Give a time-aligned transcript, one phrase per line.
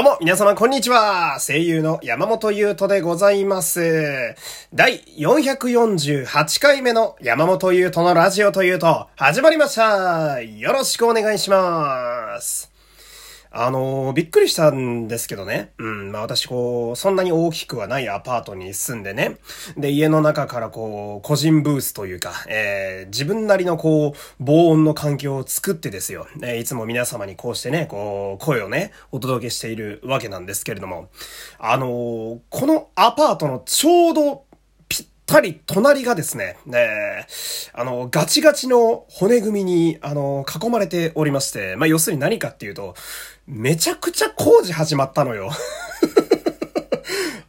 [0.00, 1.36] どうも、皆様、こんにちは。
[1.46, 4.34] 声優の山本優斗でございます。
[4.72, 10.40] 第448回目の山本優斗のラジオというと、始まりました。
[10.40, 12.69] よろしくお願いします。
[13.52, 15.72] あのー、びっくりしたんですけどね。
[15.78, 19.38] うん、まあ私こう、そんなに大きくはないアパートに住んでね。
[19.76, 26.28] で、家の中からこう、個人ブースというか、えー、自分なりのこう、防音の環境を作ってですよ。
[26.42, 31.08] えー、いつも皆様にこうしてね、こう、声をね、お届けしているわけなんですけれども。
[31.58, 34.44] あのー、このアパートのちょうど
[35.30, 37.26] たり隣がですね、ね
[37.72, 42.94] あの、ガチガチの骨組みに、あの、囲まれておりまして、まあ、要するに何かっていうと、
[43.46, 45.50] めちゃくちゃ工事始まったのよ。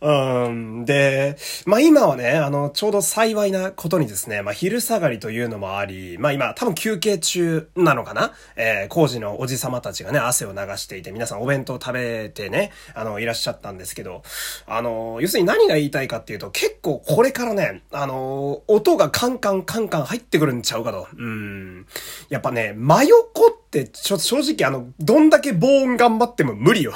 [0.02, 0.84] うん。
[0.86, 8.34] で、まあ今はね、あの、ちょうど幸いなことにですね、まあ昼下がりというのもあり、まあ今多分休憩中なのかな？
[8.56, 14.24] えー、工事のおじさまたちがね、汗を流していて、皆さんお弁当食べてね、あの、いらっしゃったんですけど、
[14.66, 21.08] あの、要するに何が言いたいかっていうと、結構これからね、あの、音がカンカンカンカン入ってくるんちゃうかと。
[21.16, 21.86] うん。
[22.30, 26.94] やっぱね、真横ってちょ、正直あの、どんだけ防音頑張っても無理よ。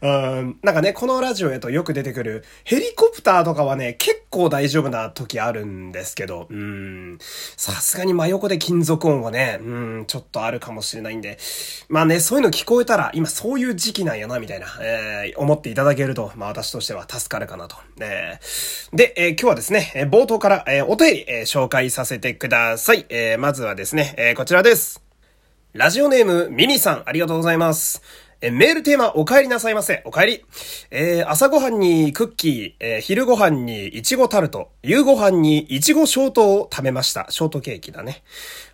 [0.00, 7.18] うん、なんかね、このラジオへとよく出てくるヘリコプターとかはね、結構大丈夫な時あるんですけど、うん、
[7.56, 11.38] さすがに真横で金属音はね、うん、ちょっとあるかもしれないんで、
[11.88, 17.76] まあね、そういうの聞こえたら、今そういう時期なんやな、みたいな、えー、思っていただけると、まあ私としては助かるかなと。
[17.96, 23.06] で、えー、今日はですね、え冒頭から、えお便り、え紹介させてください。
[23.08, 25.02] えまずはですね、えこちらです。
[25.72, 28.27] ラジオネーム、ミミさん、ありがとうございます。
[28.40, 30.00] え、メールテーマ、お帰りなさいませ。
[30.04, 30.44] お帰り。
[30.92, 37.26] えー、朝ごはんにクッキー、えー、昼ごはんにいちごタルト、夕ごはんにいちごショートを食べました。
[37.30, 38.22] ショートケーキだね。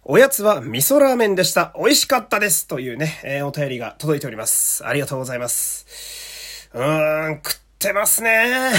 [0.02, 1.72] おやつは味噌ラーメンでした。
[1.78, 2.66] 美味しかったです。
[2.66, 4.84] というね、えー、お便りが届いております。
[4.86, 6.68] ありがとうございます。
[6.74, 8.70] うーん、食ってますね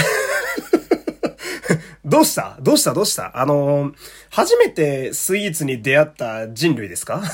[2.06, 2.58] どうした？
[2.60, 2.94] どうした？
[2.94, 3.36] どうした？
[3.36, 3.94] あのー、
[4.30, 7.24] 初めてスイーツに出会った人類ですか？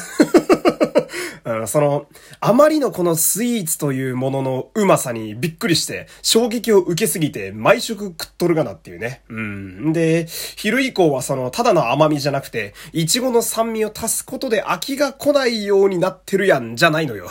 [1.45, 2.07] うん、その、
[2.41, 9.23] あまりのこのスイーツというもののうまさにびっくりして、衝撃を受けすぎて毎食食っとるがなっていうね。
[9.29, 9.93] うん。
[9.93, 10.27] で、
[10.57, 17.29] 昼以降はその、ただの甘みじゃなくて、いちごの酸味を足すことで飽きが来ないようになってるやん、じゃないのよ。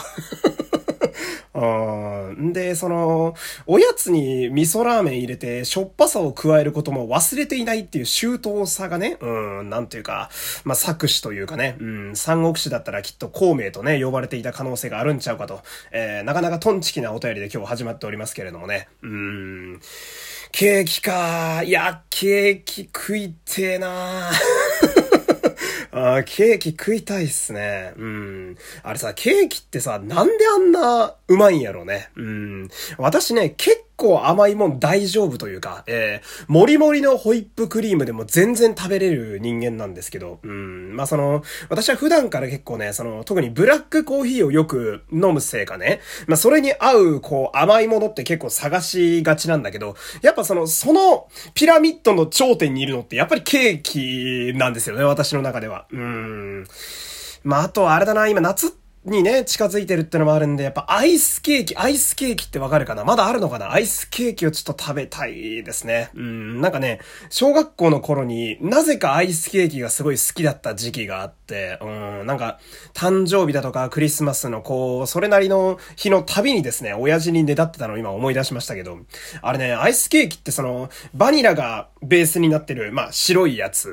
[1.53, 2.53] うん。
[2.53, 3.35] で、その、
[3.65, 9.27] おやつに味噌ラーメン入れて、しょっぱさを加えることも忘れていないっていう周到さがね、う
[9.63, 10.29] ん、なんていうか、
[10.63, 15.61] まあ、作詞というかね、うん、三国志だったらきっと孔明とね、呼ばれていた可能性があるんちゃうかと、
[15.91, 19.81] えー、なかなかトンチキなお便りで今日始まっておりますけれどもね、うん、
[20.51, 24.31] ケーキかいや、ケーキ食いてえな
[26.01, 27.93] あケーキ食いたいっすね。
[27.95, 28.57] うん。
[28.81, 32.09] あれさ、ケーキってさ、なんであんなうまいんやろうね。
[32.15, 32.69] うん。
[32.97, 40.95] 私ね、結構甘いもん大丈夫というか、えー、もりもりのホイップクリームでも全然食べれる人間なんですけど、うん。
[40.95, 55.85] まあ、その、私は普段から結構ね、その、特にブラックコーヒーをよく飲むせいかね、まあ、それに合う、こう、甘いものって結構探しがちなんだけど、やっぱその、その、ピラミッドの頂点にいるのって、やっぱりケーキなんですよね、私の中では。
[55.91, 56.65] うん。
[57.43, 63.03] まあ、あとあれだな、今夏ってにね、近づいてるってのもあるんで、やっぱアイスケーキ、アイスケーキってわかるかな？
[63.03, 63.71] まだあるのかな？
[63.71, 66.11] アイスケーキをちょっと食べたいですね。
[66.13, 71.40] うん、なんかね、小学校の頃になぜかアイスケーキがすごい好きだった時期があって、
[71.81, 72.59] うん、なんか、
[72.93, 78.97] 誕生日だとかクリスマスのこう、それなりの日の旅にですね、親父にねだってたのを今思い出しましたけど、
[79.41, 83.89] あれね、アイスケーキってその、バニラがベースになってる、まあ、白いやつ、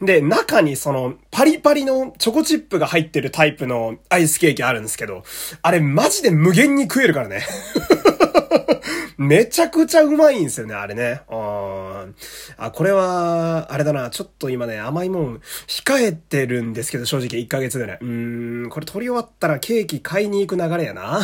[0.00, 0.06] うん。
[0.06, 5.24] で、中にその、パリパリのチョコチップが入ってるタイプのアイスケーキあるんですけど、
[5.62, 7.44] あれマジで無限に食えるからね。
[9.18, 11.22] めちゃくちゃうまいんですよね、あれね。
[12.56, 17.98] あ、これは、あれだな、ちょっと今ね、甘いもん控えてるんですけど、正直1ヶ月ぐらい。
[18.00, 21.20] うーん、これ取り終わったらケーキ買いに行く流れやな。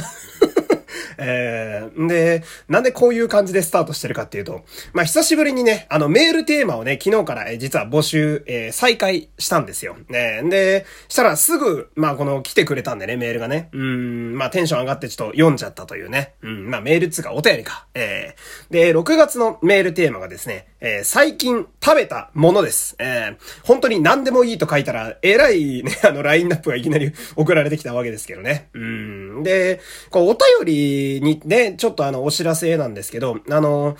[1.18, 4.62] えー、で、なんでこういう感じでスタートしてるかっていうと、
[4.92, 9.96] まあ、久しぶりにね、あの、メールテーマをね、昨日から、え実は募集、えー、再開したんですよ。
[10.08, 13.68] ね、で、したらすぐ、まあ、この来てくれたんでね、メールがね。
[13.72, 16.34] うん、まあ、テンション上がってちょっと読んじゃったというね。
[16.42, 17.86] うん、まあ、メールっつうかお便りか。
[17.94, 22.96] えー、で、6月のメールテーマがですね、えー、最近食べたものです。
[22.98, 28.68] えー、本当に何でもいいと書いたら、えらいね、あの、ラインナップがいきなり送られてきたわけですけどね。
[28.74, 29.21] うん。
[29.42, 29.80] で、
[30.10, 33.96] こう、お便りにね、ちょっとあの、お知らせなんですけど、あの、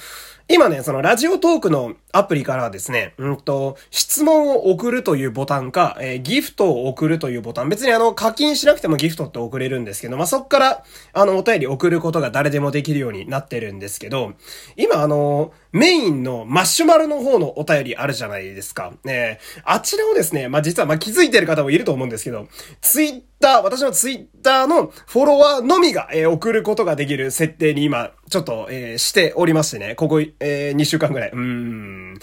[0.48, 7.68] 今ね、そのラジオトークのアプリからですね、うんと、質問を送るというボタンか、えー、ギフトを送るというボタン。
[7.68, 14.34] 別にあの、課金しなくてもギフトって送れるんですけど、まあ、そっから、あの、お便り送ることが誰でもできるようになってるんですけど、
[14.76, 18.92] 今あの、メインのマシュマロの方のお便りあるじゃないですか。
[19.04, 22.46] ねあちらをですね、まあ、実はま気づいてる方もいると思うんですけど、
[22.82, 31.30] ツイッター、私のツイッターのフォロワーのみが、えー、送ることができる設定に今、ちょっと、えー、しておりましてね、ここ、えー、2週間ぐらい。
[31.30, 32.14] うーん。
[32.14, 32.18] ま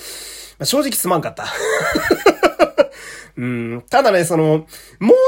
[0.62, 1.46] あ、正直すまんかった。
[3.38, 3.84] うん。
[3.92, 4.66] ただね、その、もう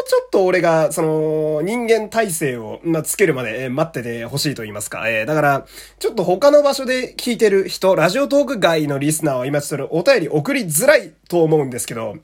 [0.07, 5.07] ちょっと俺が、その、人間体制を、まあ、つけるまで、えー、待っててほしいと言いますか。
[5.07, 5.68] えー、だから、
[6.00, 12.16] ちょっと他の場所で聞いてる人、ラジオトーク外のリスナーは今ちょっとお便り送りづらいと思うんですけど、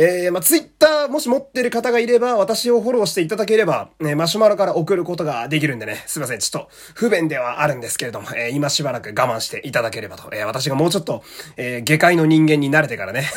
[0.00, 11.24] えー、まあ、ツイッターもし持ってる方がいれば、私をフォローしていただければ、ね、マシュマロから送ることができるんでね、すいません、ちょっと不便ではあるんですけれども、えー、今しばらく我慢していただければと、えー、私がもうちょっと、
[11.56, 13.28] えー、下界の人間に慣れてからね。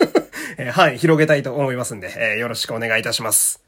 [0.56, 3.65] えー、はい、広げたいと思いますんで、えー、よろしくお願いいたします。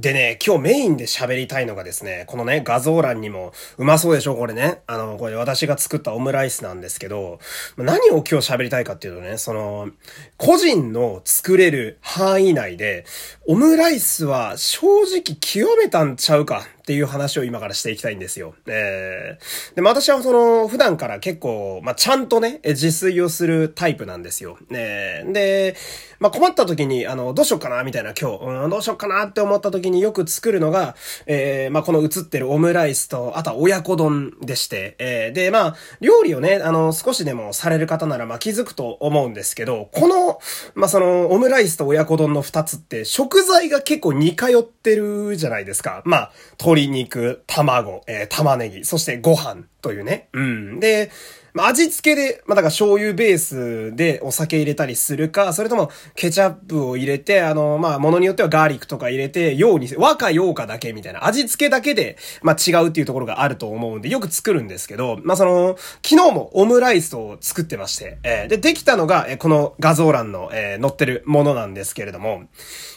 [0.00, 4.80] でね、今日メインで喋りたいのがですね、このね、画像欄にも、うまそうでしょこれね。
[4.86, 7.38] あの、これ私が作ったオムライスなんですけど、
[7.76, 9.90] 何を今日喋りたいかっていうとね、その、
[10.38, 13.04] 個人の作れる範囲内で、
[13.46, 18.56] オムライスは正直極めたんちゃうかっていう話を今からしていきたいんですよ。
[18.66, 24.58] えー、でも私はその、普段から結構、まあ、ちゃんとね、自炊をするタイプなんですよ。
[24.70, 25.76] ねで、
[26.18, 30.96] まあ、困った時に、あの、どうしよっかな、みたいな今日、うん、どうしよっかなって思った時によく作るのが、
[31.26, 40.40] えー、まあ、この映ってるオムライスと、あとは親子丼でして、えー、で、まあ、料理をね、あの、少しでもされる方なら、ま、気づくと思うんですけど、この、
[40.74, 46.02] まあ、その、オムライスと親子丼の二つって、食材が結構似通ってるじゃないですか。
[46.04, 50.28] まあ、鶏鶏肉、卵、えー、玉ねぎ、そしてご飯というね。
[50.32, 50.80] うん。
[50.80, 51.10] で、
[51.54, 72.44] まあ、味付けで、まあ、だから醤油ベースでお酒入れたりするか、それともケチャップを入れて、あの、まあ、ものによってはガーリックとか入れて、ように、和か洋かだけみたいな、味付けだけで、まあ、違うっていうところがあると思うんで、よく作るんですけど、まあ、その、昨日もオムライスを作ってまして、えー、で、できたのが、えー、この画像欄の、えー、載ってるものなんですけれども、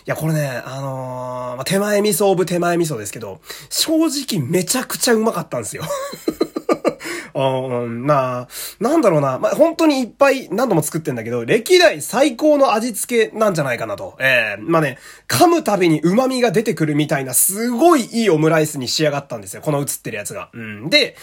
[0.06, 3.40] いや、これね、あのー、まあ、手前味噌オブ手前味噌ですけど、
[3.70, 5.84] 正直めちゃくちゃうまかったんですよ。
[7.36, 8.48] うん、まあ、
[8.80, 9.40] なんだろうな。
[9.40, 14.16] まあ、本当にいっぱい何度も作ってんだけど、歴代最高の味付けなんじゃないかなと。
[14.20, 14.98] ええー、まあね、
[15.28, 19.62] 噛むたびに旨味が出てくるみたいな、すごいいいオムライスに仕上がったんですよ。
[19.62, 20.50] この映ってるやつが。
[20.54, 20.90] うん。
[20.90, 21.16] で、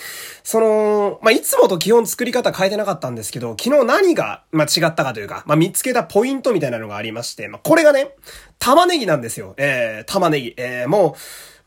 [0.42, 8.14] その、まあ、いつもと基本作り方変えてなかったんですけど、昨日何が、まあ、違ったかというか、まあ、見つけたポイントみたいなのがありまして、まあ、これがね、
[8.58, 9.54] 玉ねぎなんですよ。
[9.56, 10.48] ええー、玉ねぎ。
[10.56, 11.14] ええー、もう、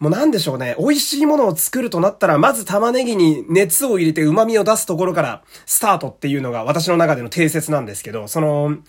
[0.03, 0.75] もうなんでしょうね。
[0.77, 8.79] 美味しいものを作るとなったら、まず玉ねぎに熱を入れて旨味を出すところからスタートっていうのが私の中での定説なんですけど、その、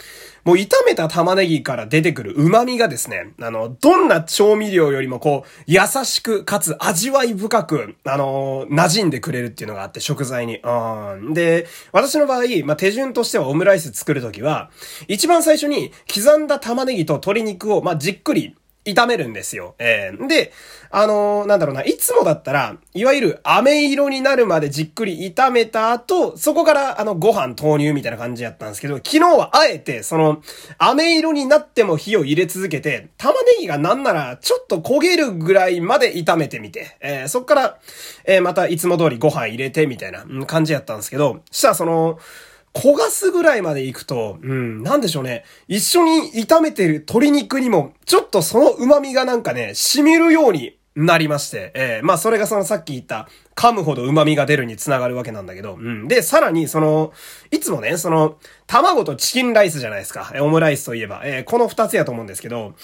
[0.42, 10.58] もう炒めた玉ねぎから出てくる旨味がですね、あの、どんな調味料よりもこう、優しくかつ味わい深く、あの、馴染んでくれるっていうのがあって食材に。
[10.64, 11.32] うん。
[11.32, 14.68] で、私の場合、まあ、手順としてはオムライス作るときは、
[15.06, 19.74] 一番最初に刻んだ玉ねぎと鶏肉を、まあ、じっくり炒めるんですよ。
[19.78, 20.52] えー、で、
[20.90, 30.42] あのー、なんだろうな、いつもだったら、いわゆる飴色になるまでじっくり炒めた後、そこからあのご飯投入みたいな感じやったんですけど、昨日はあえて、その、
[30.78, 37.78] 飴色になっても火を入れ続けて、玉ねぎがなんならちょっと焦げるぐらいまで炒めてみて、えー、そっから、
[38.24, 42.18] えー、またいつも通りご飯入れてみたいな感じやったんですけど、したらその、
[42.74, 45.44] 焦がすぐらいまで行くと、うん、なんでしょうね。
[45.68, 56.08] 一緒に炒めてる鶏肉にも、ちょっとその旨味がなんかね、染みるようになりまして、えー、まあそれがそのさっき言った噛むほど旨味が出るにつながるわけなんだけど、うん。
[56.08, 57.12] で、さらにその、
[57.50, 60.32] いつもね、その、卵とチキンライスじゃないですか。
[60.40, 61.22] オムライスといえば。
[61.24, 62.74] えー、この二つやと思うんですけど、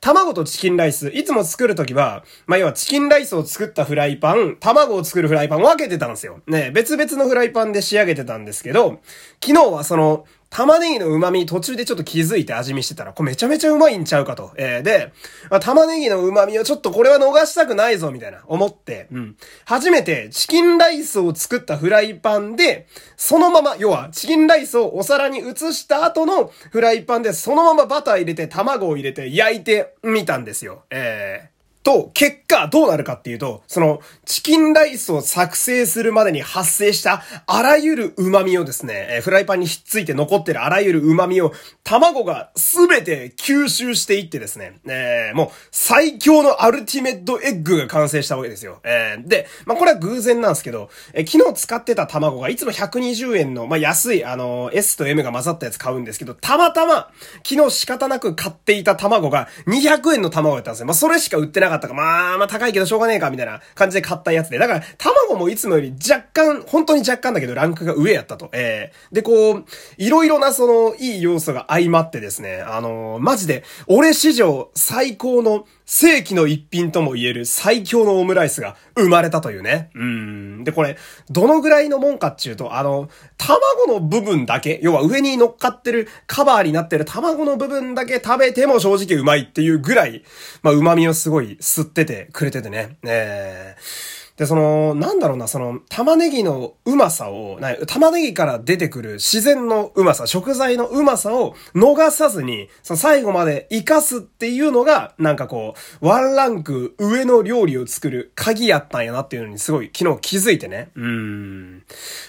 [0.00, 6.40] 卵とチキンライス、いつも作るときは、まあ、要はチキンライスを作ったフライパン、卵を作るフライパン分けてたんですよ。
[6.46, 9.00] ね、別々のフライパンで仕上げてたんですけど、
[9.44, 14.50] 昨日はその、玉ねぎの旨味途中でちょっと気づいて味見してたら、これめちゃめちゃうまいんちゃうかと。
[14.56, 15.12] えー、で、
[15.60, 19.36] 玉ねぎの旨味をちょっとこれは逃したくないぞ、みたいな、思って、うん。
[19.64, 30.82] 初めてチキンライスを作ったフライパンで、そのまま、要はチキンライスをお皿に移した後のフライパンで、そのままバター入れて、卵を入れて焼いてみたんですよ。
[30.90, 48.80] えーと、結果、どうなるかっていうと、その、チキンライスを作成するまでに発生した、あらゆる旨味をですね、えフライパンにひっついて残ってるあらゆる旨味を、卵がすべて吸収していってですね、えー、もう、最強のアルティメットエッグが完成したわけですよ。
[48.84, 57.10] えー、で、まあ、これは偶然なんですけど、えー、昨日使ってた卵がいつも120円の、まあ、安い、あの S と M が混ざったやつ買うんですけど、たまたま、
[57.42, 60.86] 昨日仕方なく買っていた卵が200円の卵だったんですよ。
[60.86, 64.58] まあ、それしか売ってなかったかまあ、まあ高いけどしょうがねえか、みたいな感じで買ったやつで。
[64.58, 68.50] だから、卵もいつもより若干、本当に若干だけどランクが上やったと。
[68.52, 69.64] えー、で、こう、
[69.96, 79.90] いろいろなその、いい要素が相まってですね、あのー、マジで、俺史上最高の世紀の一品とも言える最強のオムライスが生まれたというね。
[79.96, 80.62] うん。
[80.62, 80.96] で、これ、
[81.30, 90.22] どのぐらいのもんかっていうと、あの、卵の部分だけ、要は上に乗っかってる、カバーになってる卵の部分だけ食べても正直うまいっていうぐらい、
[90.62, 92.96] まあ、旨味をすごい吸っててくれててね。
[93.04, 110.88] えーで、その、なんだろうな、その、玉ねぎのうまさを、玉ねぎから出てくる自然のうまさ、食材のうまさを逃さずに、その最後まで活かすっていうのが、なんかこう、ワンランク上の料理を作る鍵やったんやなっていうのにすごい昨日気づいてね。
[110.94, 111.74] うん。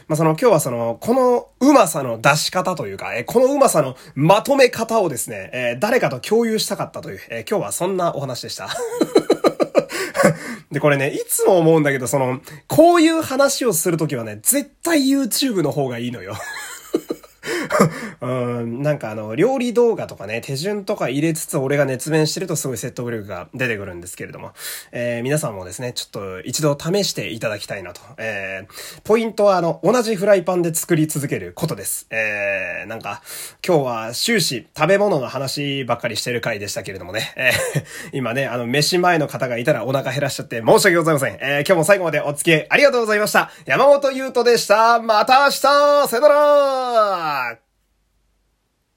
[0.09, 8.67] まあ、その今日はその、このうまさの出し方というか、えこのうまさのまとめ方をですね、え、誰かと共有したかったという、え、今日はそんなお話でした。
[10.72, 16.36] で、これね、いつも思うんだけど、その、こういう話をするときはね、絶対 YouTube の方がいいのよ。
[18.21, 24.51] うん、なんかあの、料理動画とかね、手順とか入れつつ俺が熱弁してるとすごい説得力が出てくるんですけれども、
[24.91, 28.01] えー、皆さんもですね、ちょっと一度試していただきたいなと。
[28.17, 32.07] えー、ポイントはあの、同じフライパンで作り続けることです。
[32.09, 33.21] えー、なんか、
[33.65, 37.83] 今日は終始食べ物の話ばっかりしてる回でしたけれどもね、えー、
[38.13, 41.38] 今ね、あの、飯前の方がいたらお腹減らしちゃって申し訳ございません。
[41.41, 43.51] えー、今日も最後までお付き合いありがとうございました。
[43.65, 45.00] 山本優斗でした。
[45.00, 45.51] また明日
[46.07, 47.71] さよなら